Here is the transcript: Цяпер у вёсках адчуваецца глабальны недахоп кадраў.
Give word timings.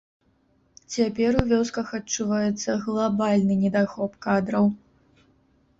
Цяпер 0.95 1.31
у 1.41 1.43
вёсках 1.51 1.91
адчуваецца 1.99 2.79
глабальны 2.87 3.53
недахоп 3.65 4.11
кадраў. 4.27 4.65